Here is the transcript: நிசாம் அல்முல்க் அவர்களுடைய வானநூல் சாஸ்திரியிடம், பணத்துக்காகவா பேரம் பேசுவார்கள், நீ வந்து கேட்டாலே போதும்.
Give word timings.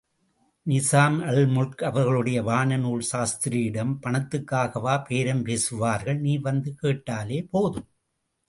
நிசாம் 0.65 1.17
அல்முல்க் 1.31 1.83
அவர்களுடைய 1.83 2.39
வானநூல் 2.43 3.05
சாஸ்திரியிடம், 3.11 3.93
பணத்துக்காகவா 4.03 4.95
பேரம் 5.09 5.43
பேசுவார்கள், 5.43 6.19
நீ 6.19 6.33
வந்து 6.37 6.73
கேட்டாலே 6.75 7.39
போதும். 7.51 7.89